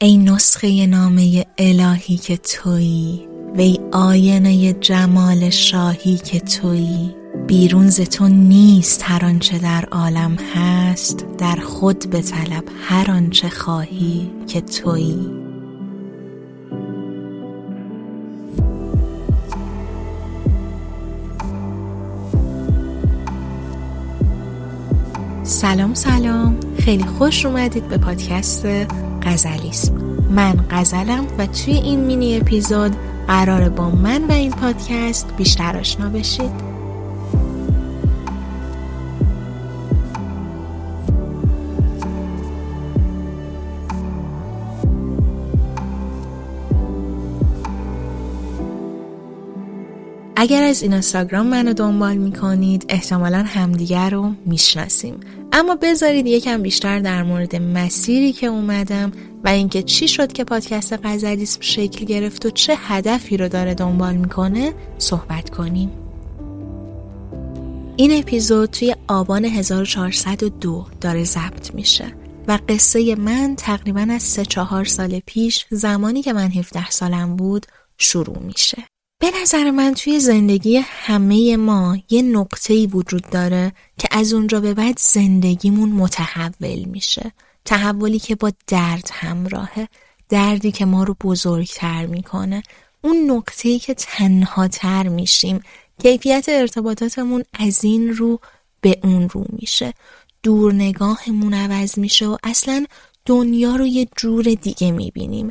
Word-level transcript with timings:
ای 0.00 0.16
نسخه 0.16 0.86
نامه 0.86 1.46
الهی 1.58 2.16
که 2.16 2.36
تویی 2.36 3.28
وی 3.56 3.78
آینه 3.92 4.72
جمال 4.72 5.50
شاهی 5.50 6.16
که 6.16 6.40
تویی. 6.40 7.14
بیرون 7.46 7.90
ز 7.90 8.00
تو 8.00 8.28
نیست 8.28 9.02
هر 9.04 9.24
آنچه 9.24 9.58
در 9.58 9.84
عالم 9.84 10.36
هست 10.54 11.26
در 11.38 11.56
خود 11.56 12.20
طلب 12.20 12.64
هر 12.88 13.10
آنچه 13.10 13.48
خواهی 13.48 14.30
که 14.46 14.60
تویی. 14.60 15.30
سلام 25.42 25.94
سلام. 25.94 26.56
خیلی 26.78 27.04
خوش 27.04 27.46
اومدید 27.46 27.88
به 27.88 27.98
پادکست 27.98 28.66
غزلیسم 29.28 29.94
من 30.30 30.64
غزلم 30.70 31.26
و 31.38 31.46
توی 31.46 31.74
این 31.74 32.00
مینی 32.00 32.36
اپیزود 32.36 32.96
قرار 33.26 33.68
با 33.68 33.90
من 33.90 34.24
و 34.24 34.32
این 34.32 34.50
پادکست 34.50 35.36
بیشتر 35.36 35.78
آشنا 35.78 36.08
بشید. 36.08 36.78
اگر 50.36 50.62
از 50.62 50.82
این 50.82 50.92
اینستاگرام 50.92 51.46
منو 51.46 51.72
دنبال 51.72 52.16
می‌کنید 52.16 52.84
احتمالا 52.88 53.44
همدیگر 53.46 54.10
رو 54.10 54.32
می‌شناسیم. 54.46 55.20
اما 55.52 55.74
بذارید 55.74 56.26
یکم 56.26 56.62
بیشتر 56.62 56.98
در 56.98 57.22
مورد 57.22 57.56
مسیری 57.56 58.32
که 58.32 58.46
اومدم 58.46 59.12
و 59.44 59.48
اینکه 59.48 59.82
چی 59.82 60.08
شد 60.08 60.32
که 60.32 60.44
پادکست 60.44 60.92
قزلیسم 60.92 61.60
شکل 61.60 62.04
گرفت 62.04 62.46
و 62.46 62.50
چه 62.50 62.74
هدفی 62.76 63.36
رو 63.36 63.48
داره 63.48 63.74
دنبال 63.74 64.16
می‌کنه 64.16 64.74
صحبت 64.98 65.50
کنیم. 65.50 65.90
این 67.96 68.18
اپیزود 68.18 68.70
توی 68.70 68.94
آبان 69.08 69.44
1402 69.44 70.86
داره 71.00 71.24
ضبط 71.24 71.74
میشه 71.74 72.14
و 72.48 72.58
قصه 72.68 73.14
من 73.14 73.54
تقریبا 73.56 74.06
از 74.10 74.22
سه 74.22 74.44
چهار 74.44 74.84
سال 74.84 75.20
پیش 75.26 75.66
زمانی 75.70 76.22
که 76.22 76.32
من 76.32 76.50
17 76.50 76.90
سالم 76.90 77.36
بود 77.36 77.66
شروع 77.98 78.38
میشه. 78.38 78.84
به 79.20 79.30
نظر 79.42 79.70
من 79.70 79.94
توی 79.94 80.20
زندگی 80.20 80.76
همه 80.76 81.56
ما 81.56 81.98
یه 82.10 82.22
نقطه‌ای 82.22 82.86
وجود 82.86 83.30
داره 83.30 83.72
که 83.98 84.08
از 84.10 84.32
اونجا 84.32 84.60
به 84.60 84.74
بعد 84.74 84.98
زندگیمون 84.98 85.88
متحول 85.88 86.84
میشه. 86.84 87.32
تحولی 87.64 88.18
که 88.18 88.34
با 88.34 88.52
درد 88.66 89.08
همراهه 89.12 89.88
دردی 90.28 90.72
که 90.72 90.84
ما 90.84 91.04
رو 91.04 91.16
بزرگتر 91.20 92.06
می‌کنه. 92.06 92.62
اون 93.02 93.30
نقطه‌ای 93.30 93.78
که 93.78 93.94
تنها 93.94 94.68
تر 94.68 95.08
میشیم. 95.08 95.60
کیفیت 96.02 96.44
ارتباطاتمون 96.48 97.44
از 97.52 97.84
این 97.84 98.14
رو 98.14 98.40
به 98.80 98.98
اون 99.02 99.28
رو 99.28 99.44
میشه. 99.48 99.94
دور 100.42 100.74
نگاهمون 100.74 101.54
عوض 101.54 101.98
میشه 101.98 102.26
و 102.26 102.36
اصلا 102.42 102.86
دنیا 103.24 103.76
رو 103.76 103.86
یه 103.86 104.08
جور 104.16 104.44
دیگه 104.44 104.90
می‌بینیم. 104.90 105.50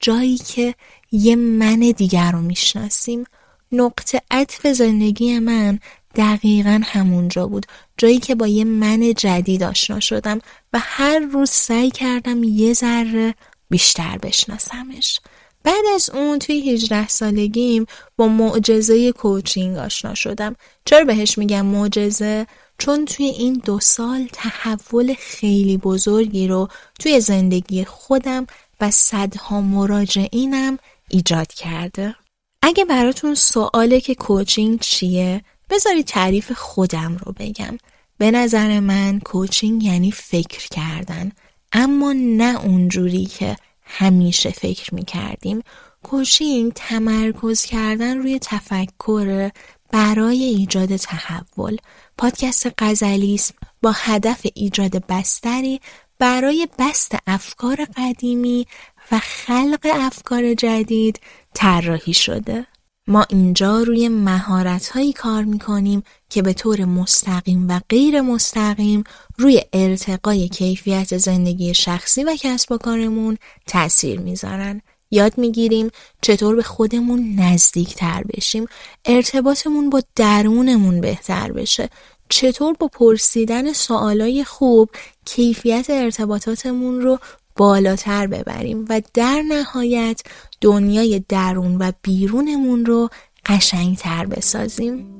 جایی 0.00 0.38
که 0.38 0.74
یه 1.12 1.36
من 1.36 1.78
دیگر 1.78 2.32
رو 2.32 2.40
می‌شناسیم. 2.40 3.24
نقطه 3.72 4.22
عطف 4.30 4.66
زندگی 4.66 5.38
من 5.38 5.78
دقیقا 6.14 6.80
همونجا 6.84 7.46
بود. 7.46 7.66
جایی 7.96 8.18
که 8.18 8.34
با 8.34 8.46
یه 8.46 8.64
من 8.64 9.14
جدید 9.14 9.62
آشنا 9.62 10.00
شدم 10.00 10.38
و 10.72 10.78
هر 10.82 11.18
روز 11.18 11.50
سعی 11.50 11.90
کردم 11.90 12.44
یه 12.44 12.72
ذره 12.72 13.34
بیشتر 13.70 14.18
بشناسمش. 14.18 15.20
بعد 15.62 15.84
از 15.94 16.10
اون 16.10 16.38
توی 16.38 16.70
18 16.70 17.08
سالگیم 17.08 17.86
با 18.16 18.28
معجزه 18.28 19.12
کوچینگ 19.12 19.76
آشنا 19.76 20.14
شدم. 20.14 20.56
چرا 20.84 21.04
بهش 21.04 21.38
میگم 21.38 21.66
معجزه؟ 21.66 22.46
چون 22.78 23.04
توی 23.04 23.26
این 23.26 23.62
دو 23.64 23.80
سال 23.80 24.28
تحول 24.32 25.14
خیلی 25.18 25.76
بزرگی 25.76 26.48
رو 26.48 26.68
توی 27.00 27.20
زندگی 27.20 27.84
خودم 27.84 28.46
و 28.80 28.90
صدها 28.90 29.60
مراجعینم 29.60 30.78
ایجاد 31.08 31.52
کرده. 31.52 32.14
اگه 32.62 32.84
براتون 32.84 33.34
سواله 33.34 34.00
که 34.00 34.14
کوچینگ 34.14 34.80
چیه 34.80 35.44
بذارید 35.70 36.06
تعریف 36.06 36.52
خودم 36.52 37.16
رو 37.16 37.34
بگم. 37.38 37.78
به 38.18 38.30
نظر 38.30 38.80
من 38.80 39.20
کوچینگ 39.20 39.84
یعنی 39.84 40.10
فکر 40.10 40.68
کردن. 40.68 41.32
اما 41.72 42.12
نه 42.16 42.64
اونجوری 42.64 43.24
که 43.24 43.56
همیشه 43.82 44.50
فکر 44.50 44.94
می‌کردیم. 44.94 45.62
کوچینگ 46.02 46.72
تمرکز 46.74 47.62
کردن 47.62 48.18
روی 48.18 48.38
تفکر 48.42 49.50
برای 49.90 50.44
ایجاد 50.44 50.96
تحول. 50.96 51.76
پادکست 52.18 52.66
قزلیسم 52.78 53.54
با 53.82 53.92
هدف 53.94 54.46
ایجاد 54.54 55.06
بستری 55.06 55.80
برای 56.18 56.68
بست 56.78 57.12
افکار 57.26 57.86
قدیمی 57.96 58.66
و 59.12 59.18
خلق 59.18 59.86
افکار 59.94 60.54
جدید 60.54 61.20
طراحی 61.54 62.14
شده. 62.14 62.66
ما 63.06 63.26
اینجا 63.28 63.82
روی 63.82 64.08
مهارت 64.08 64.88
هایی 64.88 65.12
کار 65.12 65.44
می‌کنیم 65.44 66.02
که 66.30 66.42
به 66.42 66.52
طور 66.52 66.84
مستقیم 66.84 67.68
و 67.68 67.80
غیر 67.88 68.20
مستقیم 68.20 69.04
روی 69.38 69.62
ارتقای 69.72 70.48
کیفیت 70.48 71.18
زندگی 71.18 71.74
شخصی 71.74 72.24
و 72.24 72.36
کسب 72.40 72.72
و 72.72 72.78
کارمون 72.78 73.38
تأثیر 73.66 74.20
می‌ذارن. 74.20 74.82
یاد 75.10 75.38
می‌گیریم 75.38 75.90
چطور 76.22 76.56
به 76.56 76.62
خودمون 76.62 77.34
نزدیک 77.38 77.94
تر 77.94 78.22
بشیم 78.22 78.66
ارتباطمون 79.04 79.90
با 79.90 80.02
درونمون 80.16 81.00
بهتر 81.00 81.52
بشه 81.52 81.90
چطور 82.28 82.74
با 82.80 82.88
پرسیدن 82.88 83.72
سوالای 83.72 84.44
خوب 84.44 84.90
کیفیت 85.24 85.86
ارتباطاتمون 85.90 87.00
رو 87.00 87.18
بالاتر 87.56 88.26
ببریم 88.26 88.86
و 88.88 89.02
در 89.14 89.42
نهایت 89.48 90.22
دنیای 90.60 91.24
درون 91.28 91.76
و 91.76 91.92
بیرونمون 92.02 92.86
رو 92.86 93.10
قشنگتر 93.46 94.26
بسازیم؟ 94.26 95.17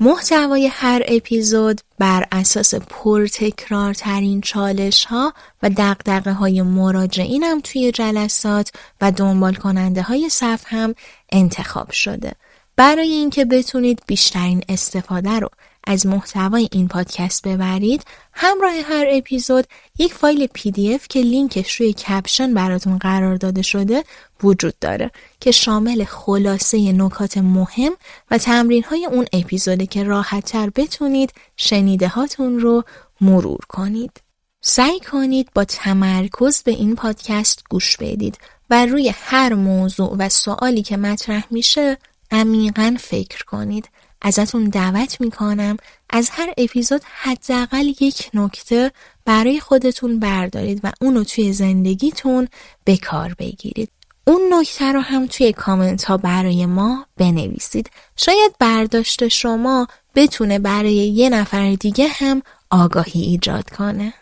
محتوای 0.00 0.66
هر 0.66 1.02
اپیزود 1.08 1.80
بر 1.98 2.26
اساس 2.32 2.74
پرتکرارترین 2.74 4.40
چالش 4.40 5.04
ها 5.04 5.34
و 5.62 5.70
دغدغه 5.70 6.32
های 6.32 6.62
مراجعینم 6.62 7.60
توی 7.60 7.92
جلسات 7.92 8.72
و 9.00 9.12
دنبال 9.12 9.54
کننده 9.54 10.02
های 10.02 10.28
صفحه‌م 10.28 10.94
انتخاب 11.32 11.90
شده. 11.90 12.32
برای 12.76 13.08
اینکه 13.08 13.44
بتونید 13.44 14.02
بیشترین 14.06 14.62
استفاده 14.68 15.30
رو 15.30 15.48
از 15.88 16.06
محتوای 16.06 16.68
این 16.72 16.88
پادکست 16.88 17.48
ببرید 17.48 18.04
همراه 18.32 18.72
هر 18.72 19.06
اپیزود 19.10 19.66
یک 19.98 20.14
فایل 20.14 20.46
PDF 20.46 21.08
که 21.08 21.20
لینکش 21.20 21.80
روی 21.80 21.92
caption 21.92 22.54
براتون 22.54 22.98
قرار 22.98 23.36
داده 23.36 23.62
شده 23.62 24.04
وجود 24.42 24.78
داره 24.80 25.10
که 25.40 25.50
شامل 25.50 26.04
خلاصه 26.04 26.92
نکات 26.92 27.38
مهم 27.38 27.92
و 28.30 28.38
تمرین 28.38 28.84
های 28.84 29.06
اون 29.06 29.26
اپیزوده 29.32 29.86
که 29.86 30.04
راحتتر 30.04 30.70
بتونید 30.76 31.32
شنیده 31.56 32.08
هاتون 32.08 32.60
رو 32.60 32.84
مرور 33.20 33.60
کنید. 33.68 34.20
سعی 34.60 35.00
کنید 35.00 35.50
با 35.54 35.64
تمرکز 35.64 36.62
به 36.62 36.70
این 36.70 36.94
پادکست 36.94 37.62
گوش 37.70 37.96
بدید 37.96 38.38
و 38.70 38.86
روی 38.86 39.12
هر 39.14 39.54
موضوع 39.54 40.16
و 40.18 40.28
سوالی 40.28 40.82
که 40.82 40.96
مطرح 40.96 41.44
میشه 41.50 41.98
عمیقا 42.30 42.96
فکر 43.00 43.44
کنید 43.44 43.88
ازتون 44.22 44.64
دعوت 44.64 45.20
می‌کنم 45.20 45.76
از 46.10 46.30
هر 46.32 46.54
اپیزود 46.58 47.02
حداقل 47.04 47.86
یک 47.86 48.30
نکته 48.34 48.92
برای 49.24 49.60
خودتون 49.60 50.18
بردارید 50.18 50.80
و 50.84 50.92
اونو 51.00 51.24
توی 51.24 51.52
زندگیتون 51.52 52.48
به 52.84 52.96
کار 52.96 53.34
بگیرید. 53.38 53.90
اون 54.26 54.40
نکته 54.50 54.92
رو 54.92 55.00
هم 55.00 55.26
توی 55.26 55.52
کامنت 55.52 56.04
ها 56.04 56.16
برای 56.16 56.66
ما 56.66 57.06
بنویسید. 57.16 57.90
شاید 58.16 58.54
برداشت 58.58 59.28
شما 59.28 59.86
بتونه 60.14 60.58
برای 60.58 60.94
یه 60.94 61.28
نفر 61.28 61.74
دیگه 61.74 62.08
هم 62.08 62.42
آگاهی 62.70 63.22
ایجاد 63.22 63.70
کنه. 63.70 64.14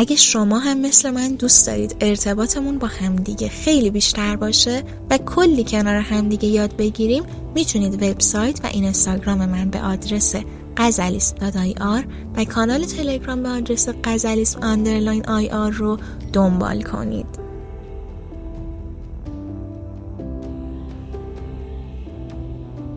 اگه 0.00 0.16
شما 0.16 0.58
هم 0.58 0.80
مثل 0.80 1.10
من 1.10 1.28
دوست 1.34 1.66
دارید 1.66 1.96
ارتباطمون 2.00 2.78
با 2.78 2.86
همدیگه 2.86 3.48
خیلی 3.48 3.90
بیشتر 3.90 4.36
باشه 4.36 4.82
و 5.10 5.18
کلی 5.18 5.64
کنار 5.64 5.94
همدیگه 5.94 6.48
یاد 6.48 6.76
بگیریم 6.76 7.24
می‌تونید 7.54 8.02
وبسایت 8.02 8.64
و 8.64 8.66
اینستاگرام 8.66 9.46
من 9.46 9.70
به 9.70 9.80
آدرس 9.80 10.34
غزلیسم 10.76 11.34
dot 11.34 11.74
IR 11.80 12.04
و 12.36 12.44
کانال 12.44 12.84
تلگرام 12.84 13.42
به 13.42 13.48
آدرس 13.48 13.88
غزلیسم 13.88 14.56
underline 14.56 15.26
IR 15.26 15.70
رو 15.70 15.98
دنبال 16.32 16.82
کنید. 16.82 17.38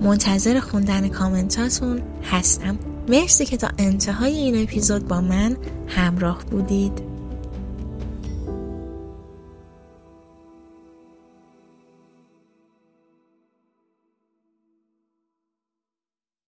منتظر 0.02 0.60
خوندن 0.60 1.08
کامنتاتون 1.08 2.02
هستم. 2.24 2.91
مرسی 3.10 3.46
که 3.46 3.58
تا 3.58 3.68
انتهای 3.78 4.36
این 4.36 4.64
اپیزود 4.64 5.08
با 5.08 5.22
من 5.22 5.58
همراه 5.88 6.46
بودید. 6.52 7.11